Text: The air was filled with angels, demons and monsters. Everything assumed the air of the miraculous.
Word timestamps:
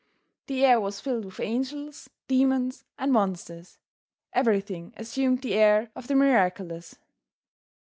The 0.47 0.65
air 0.65 0.81
was 0.81 0.99
filled 0.99 1.25
with 1.25 1.39
angels, 1.39 2.09
demons 2.27 2.85
and 2.97 3.11
monsters. 3.11 3.77
Everything 4.33 4.95
assumed 4.97 5.43
the 5.43 5.53
air 5.53 5.91
of 5.95 6.07
the 6.07 6.15
miraculous. 6.15 6.95